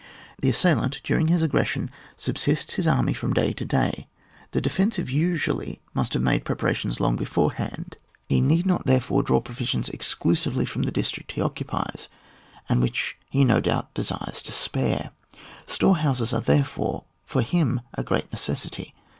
[0.41, 4.07] The assailant during his aggression sub sists his army from day to day;
[4.49, 8.99] the de fensive usually must have made prepara tions long beforehand, he need not there
[8.99, 12.09] fore draw provisions exclusively from the district he occupies,
[12.67, 15.11] and which he no doubt desires to spare.
[15.67, 18.95] Storehouses are therefore for him a great necessity.